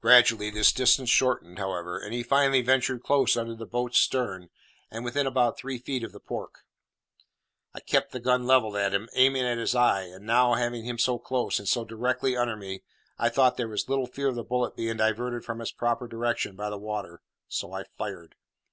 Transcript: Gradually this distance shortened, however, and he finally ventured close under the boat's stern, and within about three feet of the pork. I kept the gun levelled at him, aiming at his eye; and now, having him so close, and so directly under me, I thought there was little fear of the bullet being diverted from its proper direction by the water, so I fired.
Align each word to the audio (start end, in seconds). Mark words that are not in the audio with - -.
Gradually 0.00 0.50
this 0.50 0.72
distance 0.72 1.08
shortened, 1.08 1.60
however, 1.60 1.98
and 2.00 2.12
he 2.12 2.24
finally 2.24 2.62
ventured 2.62 3.04
close 3.04 3.36
under 3.36 3.54
the 3.54 3.64
boat's 3.64 3.96
stern, 4.00 4.50
and 4.90 5.04
within 5.04 5.24
about 5.24 5.56
three 5.56 5.78
feet 5.78 6.02
of 6.02 6.10
the 6.10 6.18
pork. 6.18 6.64
I 7.72 7.78
kept 7.78 8.10
the 8.10 8.18
gun 8.18 8.44
levelled 8.44 8.74
at 8.74 8.92
him, 8.92 9.08
aiming 9.14 9.44
at 9.46 9.56
his 9.56 9.76
eye; 9.76 10.02
and 10.02 10.26
now, 10.26 10.54
having 10.54 10.84
him 10.84 10.98
so 10.98 11.16
close, 11.20 11.60
and 11.60 11.68
so 11.68 11.84
directly 11.84 12.36
under 12.36 12.56
me, 12.56 12.82
I 13.20 13.28
thought 13.28 13.56
there 13.56 13.68
was 13.68 13.88
little 13.88 14.08
fear 14.08 14.26
of 14.26 14.34
the 14.34 14.42
bullet 14.42 14.74
being 14.74 14.96
diverted 14.96 15.44
from 15.44 15.60
its 15.60 15.70
proper 15.70 16.08
direction 16.08 16.56
by 16.56 16.70
the 16.70 16.76
water, 16.76 17.22
so 17.48 17.72
I 17.72 17.84
fired. 17.84 18.34